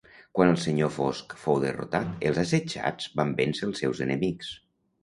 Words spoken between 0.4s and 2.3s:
el Senyor Fosc fou derrotat